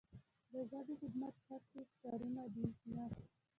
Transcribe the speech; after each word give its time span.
د 0.51 0.53
ژبې 0.69 0.93
خدمت 1.01 1.33
سطحي 1.45 1.81
کارونه 2.01 2.43
دي 2.53 2.65
نه. 2.95 3.05